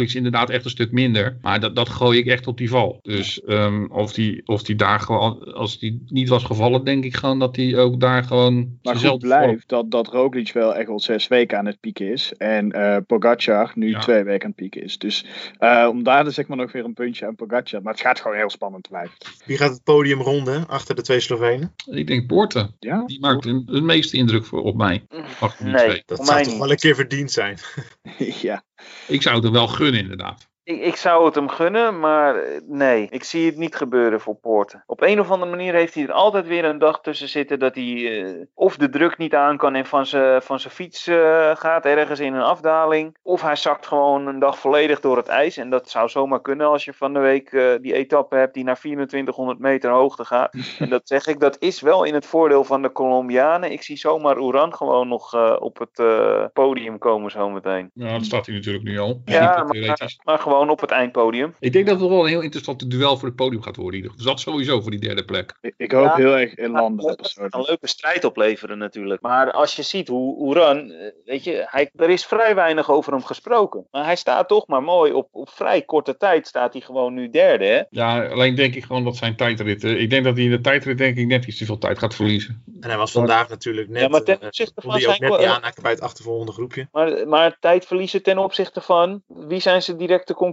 [0.06, 1.38] Roglic inderdaad echt een stuk minder.
[1.40, 2.98] Maar dat, dat gooi ik echt op die val.
[3.02, 7.16] Dus ehm, of, die, of die daar gewoon, als die niet was gevallen, denk ik
[7.16, 11.00] gewoon dat hij ook daar gewoon Maar goed blijft dat, dat Roglic wel echt al
[11.00, 12.32] zes weken aan het pieken is.
[12.36, 13.98] En eh Pogacar nu Ja.
[14.00, 14.98] twee weken aan het pieken is.
[14.98, 15.24] Dus
[15.58, 17.82] eh, om daar dus zeg maar nog weer een puntje aan Pogacar.
[17.82, 19.14] Maar het gaat gewoon heel spannend blijven.
[19.44, 21.74] Wie gaat het podium ronden achter de twee Slovenen?
[21.90, 22.74] Ik denk Poorten.
[22.78, 23.04] Ja?
[23.06, 25.04] Die maakt een- het meeste indruk voor, op mij.
[25.40, 25.84] Achter die Nee.
[25.84, 26.02] twee.
[26.06, 26.58] Dat zou toch niet.
[26.60, 27.58] wel een keer verdiend zijn.
[28.42, 28.64] ja.
[29.06, 30.48] Ik zou het er wel gunnen, inderdaad.
[30.66, 34.34] Ik, ik zou het hem gunnen, maar eh, nee, ik zie het niet gebeuren voor
[34.34, 34.82] Poorten.
[34.86, 37.74] Op een of andere manier heeft hij er altijd weer een dag tussen zitten dat
[37.74, 41.56] hij eh, of de druk niet aan kan en van zijn van zijn fiets eh,
[41.56, 43.16] gaat ergens in een afdaling.
[43.22, 45.56] Of hij zakt gewoon een dag volledig door het ijs.
[45.56, 47.50] En dat zou zomaar kunnen als je van de week
[47.82, 50.54] die etappe hebt die naar 2400 meter hoogte gaat.
[50.78, 53.72] en dat zeg ik, dat is wel in het voordeel van de Colombianen.
[53.72, 56.02] Ik zie zomaar Oeran gewoon nog op het
[56.52, 57.90] podium komen zometeen.
[57.94, 59.20] Ja, dat staat hij natuurlijk nu al.
[59.24, 59.66] Ja,
[60.24, 61.54] maar gewoon op het eindpodium.
[61.58, 63.84] Ik denk dat het wel een heel interessant duel voor het podium gaat worden.
[64.16, 65.54] Dus dat sowieso voor die derde plek.
[65.60, 66.14] Ik, ik hoop Ja.
[66.14, 67.16] heel erg in landen.
[67.18, 69.20] Gaat een leuke strijd opleveren natuurlijk.
[69.20, 73.12] Maar als je ziet hoe Oeran, eh, weet je, hij, er is vrij weinig over
[73.12, 73.86] hem gesproken.
[73.90, 77.30] Maar hij staat toch maar mooi, op, op vrij korte tijd staat hij gewoon nu
[77.30, 77.64] derde.
[77.64, 77.82] Hè?
[77.90, 80.00] Ja, alleen denk ik gewoon dat zijn tijdritten.
[80.00, 82.14] Ik denk dat hij in de tijdrit denk ik net iets te veel tijd gaat
[82.14, 82.62] verliezen.
[82.80, 84.02] En hij was vandaag natuurlijk net...
[84.02, 86.88] Ja, maar ten eh, opzichte van ook net niet eh, bij het achtervolgende groepje.
[86.92, 90.45] Maar, maar tijd verliezen ten opzichte van, wie zijn zijn directe concurrenten?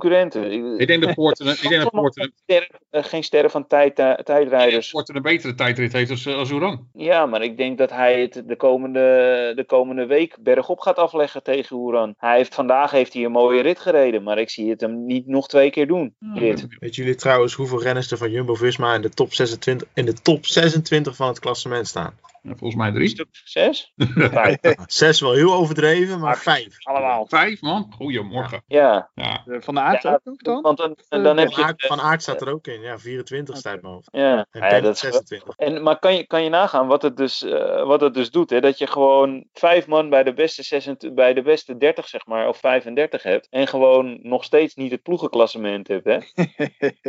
[0.77, 4.13] Ik denk dat Poorten, ik denk dat Poorten, Sterren- eh, geen sterren van tijd, eh,
[4.13, 4.91] tijdrijders.
[4.91, 6.87] Poorten een betere tijdrit heeft als, als Oeran.
[6.93, 8.99] Ja, maar ik denk dat hij het de komende,
[9.55, 12.13] de komende week bergop gaat afleggen tegen Oeran.
[12.17, 15.27] Hij heeft, vandaag heeft hij een mooie rit gereden, maar ik zie het hem niet
[15.27, 16.15] nog twee keer doen.
[16.33, 16.67] Rit.
[16.79, 20.45] Weet jullie trouwens hoeveel renners er van Jumbo-Visma in de top 26, in de top
[20.45, 22.13] 26 van het klassement staan?
[22.43, 23.07] Volgens mij drie.
[23.07, 23.93] Stuk zes?
[24.15, 24.57] Vijf.
[24.85, 26.77] Zes wel heel overdreven, maar vijf.
[26.85, 27.25] Allemaal.
[27.27, 27.93] Vijf man.
[27.95, 28.63] Goedemorgen.
[28.67, 29.43] Ja, Ja.
[29.45, 30.61] Eh, Van de aard Ja, ook dan?
[30.61, 31.87] want dan, en dan heb Van je...
[31.87, 32.81] Van Aert staat er ook in.
[32.81, 34.09] Ja, 24 staat mijn hoofd.
[34.11, 35.55] Ja, En ja, dat is 26.
[35.55, 38.49] En, maar kan je, kan je nagaan wat het dus, eh, wat het dus doet?
[38.49, 38.61] Hè?
[38.61, 42.47] Dat je gewoon vijf man bij de, beste 26, bij de beste 30, zeg maar,
[42.47, 43.47] of 35 hebt.
[43.49, 46.05] En gewoon nog steeds niet het ploegenklassement hebt.
[46.05, 46.17] Hè?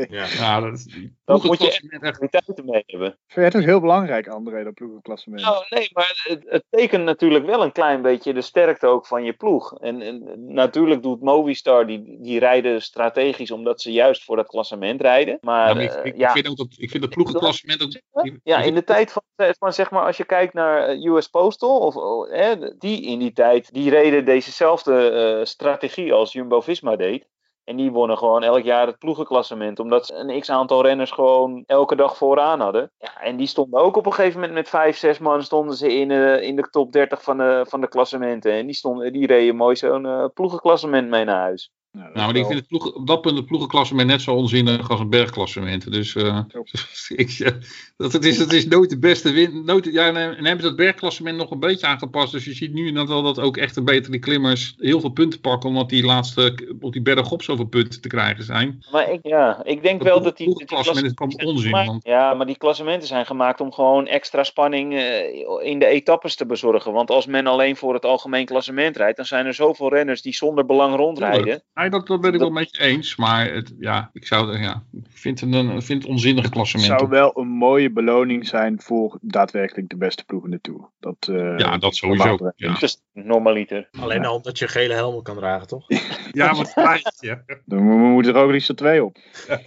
[0.08, 0.26] Ja.
[0.38, 0.84] Ja, dat is...
[1.24, 3.18] Dan moet je echt mee hebben.
[3.26, 5.23] Vind jij toch heel belangrijk, André, dat ploegenklassement?
[5.26, 9.24] Nou, nee, maar het, het tekent natuurlijk wel een klein beetje de sterkte ook van
[9.24, 9.78] je ploeg.
[9.80, 15.00] En, en natuurlijk doet Movistar, die, die rijden strategisch omdat ze juist voor dat klassement
[15.00, 15.38] rijden.
[15.40, 17.82] Maar, Ja, maar ik, eh, ik, ja, ik vind ook dat, ik vind dat ploegenklassement
[17.82, 18.30] ook...
[18.42, 19.22] Ja, in de tijd van,
[19.58, 23.18] van zeg maar, als je kijkt naar eh, US Postal, of, oh, hè, die in
[23.18, 27.26] die tijd, die reden dezezelfde eh, strategie als Jumbo-Visma deed.
[27.64, 31.96] En die wonnen gewoon elk jaar het ploegenklassement, omdat ze een x-aantal renners gewoon elke
[31.96, 32.90] dag vooraan hadden.
[32.98, 35.92] Ja, en die stonden ook op een gegeven moment met vijf, zes man stonden ze
[35.94, 38.52] in, eh, in de top 30 van de, van de klassementen.
[38.52, 41.70] En die, stonden, die reden mooi zo'n eh, ploegenklassement mee naar huis.
[41.94, 44.08] Nou, dat Nou, maar is ik wel- vind het ploeg, op dat punt het ploegenklassement
[44.08, 45.92] net zo onzinnig als een bergklassement.
[45.92, 46.38] Dus eh,
[47.08, 47.52] ik,
[47.96, 49.64] dat het, is, het is nooit de beste win.
[49.64, 52.32] Nooit, ja, en, en hebben ze het bergklassement nog een beetje aangepast.
[52.32, 55.40] Dus je ziet nu dan wel dat ook echt de betere klimmers heel veel punten
[55.40, 55.68] pakken.
[55.68, 58.84] Omdat die laatste op die bergop zoveel punten te krijgen zijn.
[58.90, 62.34] Maar ik, ja, ik denk wel dat die, ploegenklassement is gewoon klassementen onzin, want- Ja,
[62.34, 66.92] maar die klassementen zijn gemaakt om gewoon extra spanning eh, in de etappes te bezorgen.
[66.92, 70.34] Want als men alleen voor het algemeen klassement rijdt, dan zijn er zoveel renners die
[70.34, 71.62] zonder belang rondrijden.
[71.84, 73.16] Nee, dat, dat ben ik wel met je eens.
[73.16, 76.86] Maar het, ja, ik zou, ja, ik vind het een, vind het onzinnig Het klassement.
[76.98, 80.90] zou wel een mooie beloning zijn voor daadwerkelijk de beste ploeg in de Tour.
[81.00, 82.52] Dat, eh, Ja, dat sowieso.
[82.56, 83.88] Ja, Dus normaliter.
[84.00, 85.84] Alleen al omdat je een gele helm kan dragen, toch?
[86.32, 87.60] ja het je.
[87.64, 89.16] Dan mo- moeten er ook liefst er twee op.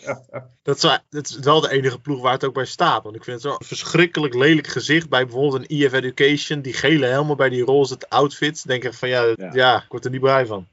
[0.63, 3.03] Dat is, wel- dat is wel de enige ploeg waar het ook bij staat.
[3.03, 6.61] Want ik vind het zo een verschrikkelijk lelijk gezicht bij bijvoorbeeld een EF Education.
[6.61, 8.63] Die gele helmen bij die roze outfits.
[8.63, 9.49] Denk ik van ja, Ja.
[9.53, 9.75] ja.
[9.77, 10.67] ik word er niet blij van.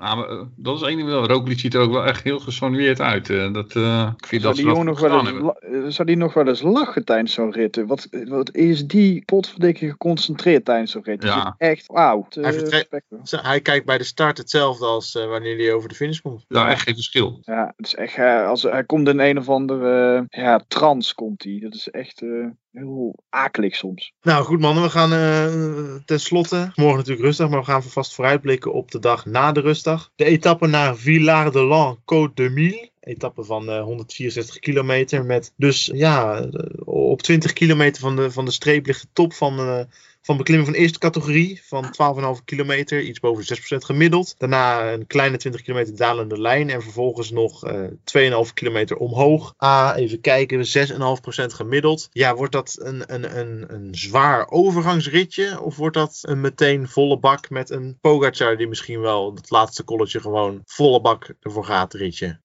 [0.00, 1.26] Ja, maar, eh, dat is één ding wel.
[1.26, 3.30] Roglic ziet er ook wel echt heel gesoigneerd uit.
[3.30, 3.52] eh.
[3.52, 6.48] dat, eh, ik vind Zou dat die, jongen nog wel eens, zou die nog wel
[6.48, 7.84] eens lachen tijdens zo'n rit?
[7.86, 11.22] Wat, wat is die potverdikke geconcentreerd tijdens zo'n rit?
[11.22, 11.54] Ja.
[11.58, 12.26] Echt wauw.
[12.30, 12.86] Hij
[13.30, 16.44] Hij kijkt bij de start hetzelfde als eh, wanneer hij over de finish komt.
[16.48, 17.38] Ja, echt geen verschil.
[17.42, 21.42] Ja, het is echt, eh, als, hij komt in een of andere ja, trance komt
[21.42, 21.58] hij.
[21.60, 24.12] Dat is echt eh, heel akelig soms.
[24.22, 28.14] Nou goed mannen, we gaan eh ten slotte, morgen natuurlijk rustig, maar we gaan vast
[28.14, 30.10] vooruitblikken op de dag na de rustdag.
[30.16, 32.90] De etappe naar Villard-de-Lans, Côte de Mille.
[33.10, 36.48] Etappe van eh, 164 kilometer met dus ja, eh,
[36.84, 39.80] op 20 kilometer van de, van de streep ligt de top van, eh,
[40.22, 44.34] van beklimming van eerste categorie van 12,5 kilometer, iets boven de 6% gemiddeld.
[44.38, 49.54] Daarna een kleine 20 kilometer dalende lijn en vervolgens nog eh 2,5 kilometer omhoog.
[49.56, 52.08] Ah, even kijken, 6,5% gemiddeld.
[52.12, 57.18] Ja, wordt dat een, een, een, een zwaar overgangsritje of wordt dat een meteen volle
[57.18, 61.94] bak met een Pogacar die misschien wel het laatste kolletje gewoon volle bak ervoor gaat
[61.94, 62.38] ritje?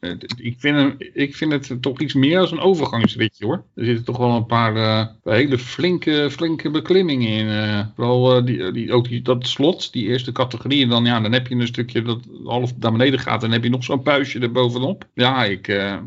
[0.00, 3.62] Eh, ik vind, hem, ik vind het toch iets meer als een overgangsritje hoor.
[3.74, 7.48] Er zitten toch wel een paar, eh, hele flinke, flinke beklimmingen in.
[7.48, 10.82] eh, vooral eh, die, die, ook die, dat slot, die eerste categorie.
[10.82, 13.34] En dan, ja, dan heb je een stukje dat half naar beneden gaat.
[13.34, 15.04] En dan heb je nog zo'n puistje erbovenop.
[15.14, 15.66] Ja, ik,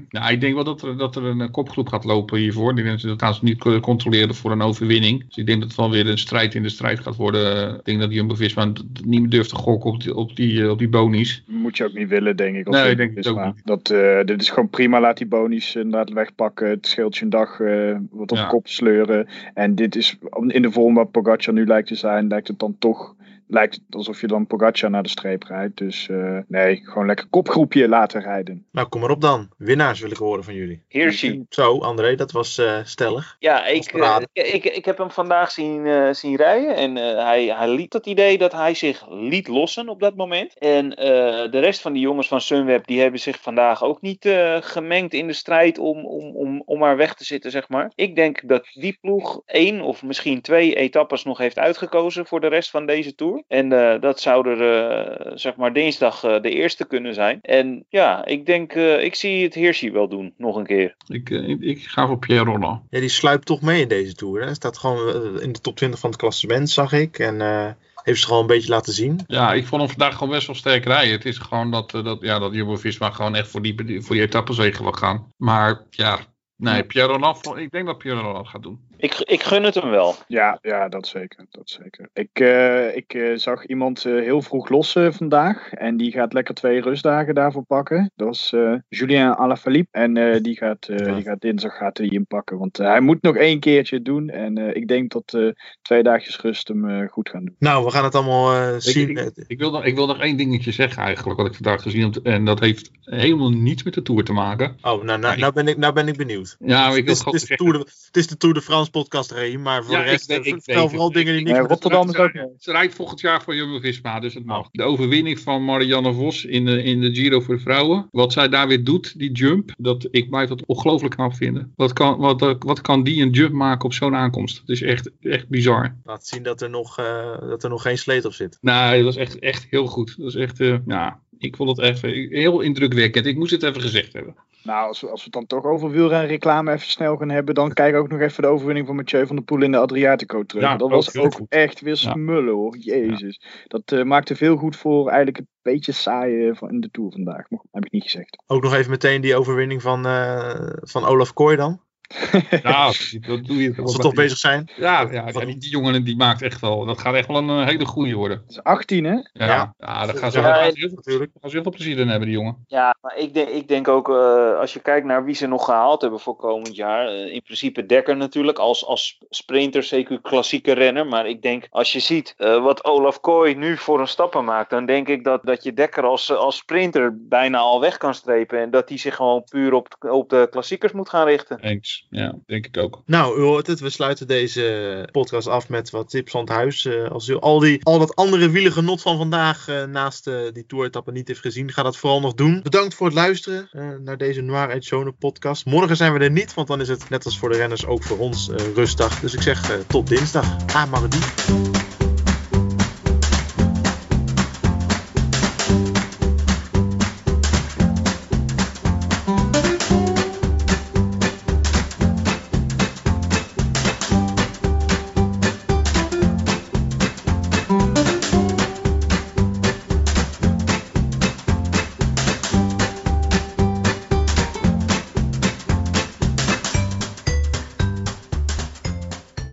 [0.10, 2.76] ja, ik denk wel dat er, dat er een kopgroep gaat lopen hiervoor.
[2.76, 5.26] Die mensen dat gaan ze niet co- controleren voor een overwinning.
[5.28, 7.76] Dus ik denk dat het wel weer een strijd in de strijd gaat worden.
[7.76, 8.72] Ik denk dat Jumbo-Visma
[9.04, 11.44] niet meer durft te gokken op die, op die, op die bonies.
[11.48, 12.68] Moet je ook niet willen, denk ik.
[12.68, 13.62] Nee, ik denk het ook niet.
[13.64, 13.90] Dat,
[14.25, 14.99] dit is gewoon prima.
[14.99, 16.69] Laat die bonies inderdaad wegpakken.
[16.69, 18.47] Het scheelt je een dag eh, wat op Ja.
[18.47, 19.27] kop sleuren.
[19.54, 22.75] En dit is in de vorm waar Pogacar nu lijkt te zijn, lijkt het dan
[22.80, 23.15] toch
[23.52, 25.78] lijkt het alsof je dan Pogacar naar de streep rijdt.
[25.78, 28.66] Dus eh, nee, gewoon lekker kopgroepje laten rijden.
[28.72, 29.50] Nou, kom maar op dan.
[29.58, 30.82] Winnaars wil ik horen van jullie.
[30.88, 31.46] Hirschi.
[31.50, 33.36] Zo, André, dat was eh, stellig.
[33.40, 36.76] Ja, ik, eh, ik, ik heb hem vandaag zien, eh, zien rijden.
[36.76, 40.58] En eh, hij, hij liet het idee dat hij zich liet lossen op dat moment.
[40.58, 44.26] En eh, de rest van die jongens van Sunweb, die hebben zich vandaag ook niet
[44.26, 47.92] eh, gemengd in de strijd om, om, om, om maar weg te zitten, zeg maar.
[47.96, 52.48] Ik denk dat die ploeg één of misschien twee etappes nog heeft uitgekozen voor de
[52.48, 53.40] rest van deze Tour.
[53.47, 57.39] En eh, dat zou er, eh, zeg maar, dinsdag eh, de eerste kunnen zijn.
[57.41, 60.95] En ja, ik denk, eh, ik zie het Hirschi wel doen, nog een keer.
[61.08, 62.82] Ik, ik, ik ga voor Pierre Roland.
[62.89, 64.39] Ja, die sluipt toch mee in deze Tour.
[64.39, 64.45] Hè?
[64.45, 67.19] Hij staat gewoon in de top 20 van het klassement, zag ik.
[67.19, 67.71] En eh,
[68.04, 69.19] heeft zich gewoon een beetje laten zien.
[69.27, 71.12] Ja, ik vond hem vandaag gewoon best wel sterk rijden.
[71.12, 74.84] Het is gewoon dat, dat, ja, dat Jumbo-Visma gewoon echt voor die, voor die etappenzegen
[74.84, 75.27] wil gaan.
[75.38, 76.19] Maar ja,
[76.56, 78.80] nee, Pierre Roland, ik denk dat Pierre Roland gaat doen.
[79.02, 80.16] Ik, ik gun het hem wel.
[80.28, 81.46] Ja, ja, dat zeker.
[81.52, 82.10] Dat zeker.
[82.14, 85.72] Ik, eh, ik eh, zag iemand eh, heel vroeg lossen vandaag.
[85.74, 88.12] En die gaat lekker twee rustdagen daarvoor pakken.
[88.16, 89.90] Dat eh, Julien Alaphilippe.
[89.92, 91.14] En eh, die, gaat, eh, Ja.
[91.14, 92.58] die gaat dinsdag gaat hij hem pakken.
[92.58, 94.30] Want hij moet nog één keertje doen.
[94.30, 95.48] En eh, ik denk dat eh,
[95.82, 97.56] twee dagjes rust hem eh, goed gaan doen.
[97.60, 99.10] Nou, we gaan het allemaal eh, Ik, zien.
[99.10, 102.02] ik, ik, wil nog, ik wil nog één dingetje zeggen eigenlijk, wat ik vandaag gezien
[102.14, 102.26] heb.
[102.26, 104.76] En dat heeft helemaal niets met de Tour te maken.
[104.82, 106.56] Oh, nou, nou, nou, ben ik, nou ben ik benieuwd.
[106.60, 107.56] Ja, ik wil het, is, het, is de.
[107.56, 110.30] Tour de, het is de Tour de France podcast, Ray, maar voor Ja, de rest
[110.30, 111.15] ik eh, ik vertel vooral het.
[111.15, 112.32] dingen die niks met Rotterdam is ook...
[112.32, 114.67] Ze, ze rijdt volgend jaar voor Jumbo-Visma, dus het mag.
[114.71, 118.08] De overwinning van Marianne Vos in de, in de Giro voor de vrouwen.
[118.12, 121.73] Wat zij daar weer doet, die jump, dat, ik blijf dat ongelooflijk knap vinden.
[121.75, 124.58] Wat kan, wat, wat kan die een jump maken op zo'n aankomst?
[124.60, 125.95] Het is echt, echt bizar.
[126.04, 128.58] Laat zien dat er, nog, eh, dat er nog geen sleet op zit.
[128.62, 130.17] Nee, dat was echt, echt heel goed.
[130.17, 133.25] Dat is echt, eh, ja, ik vond het even heel indrukwekkend.
[133.25, 134.36] Ik moest het even gezegd hebben.
[134.63, 137.74] Nou, als we, als we het dan toch over wielrenreclame even snel gaan hebben, dan
[137.74, 140.63] kijk ook nog even de overwinning van Mathieu van der Poel in de Adriatico terug.
[140.63, 141.50] Ja, dat was ook goed.
[141.50, 142.78] echt weer smullen hoor.
[142.78, 143.41] Jezus.
[143.67, 147.50] Dat eh, maakte veel goed voor eigenlijk het beetje saaie van in de Tour vandaag.
[147.50, 148.43] Mag- Heb ik niet gezegd.
[148.47, 151.82] Ook nog even meteen die overwinning van, eh, van Olaf Kooi dan.
[152.63, 152.91] Ja,
[153.28, 153.74] dat doe je.
[153.82, 154.69] Als we toch bezig zijn.
[154.76, 157.65] Ja, ja, die, die jongen die maakt echt wel, dat gaat echt wel een eh,
[157.65, 158.38] hele goede worden.
[158.47, 159.12] Dat is 18 hè?
[159.12, 159.74] Ja, Ja.
[159.80, 160.06] ja.
[160.06, 161.32] daar gaan ze, Ja, ze heel, veel, Natuurlijk.
[161.41, 162.65] gaan ze heel veel plezier in hebben, die jongen.
[162.67, 165.65] Ja, maar ik denk, ik denk ook, eh, als je kijkt naar wie ze nog
[165.65, 167.08] gehaald hebben voor komend jaar.
[167.08, 171.08] eh, in principe Dekker natuurlijk, als, als sprinter, zeker klassieke renner.
[171.08, 174.69] Maar ik denk, als je ziet eh, wat Olaf Kooi nu voor een stappen maakt.
[174.69, 178.60] dan denk ik dat, dat je Dekker als, als sprinter bijna al weg kan strepen.
[178.60, 181.60] En dat hij zich gewoon puur op, op de klassiekers moet gaan richten.
[181.60, 183.02] Eens, ja, denk ik ook.
[183.06, 183.80] Nou, u hoort het.
[183.80, 186.86] We sluiten deze podcast af met wat tips van het huis.
[186.86, 190.66] Eh, als u al, die, al dat andere wielergenot van vandaag eh, naast eh, die
[190.66, 192.62] toeretappen niet heeft gezien, ga dat vooral nog doen.
[192.64, 193.70] Bedankt voor het luisteren
[194.04, 195.66] naar deze Noir et Jaune podcast.
[195.66, 198.04] Morgen zijn we er niet, want dan is het net als voor de renners ook
[198.04, 199.20] voor ons rustdag.
[199.20, 200.74] Dus ik zeg tot dinsdag.
[200.74, 201.71] Ah, mardi.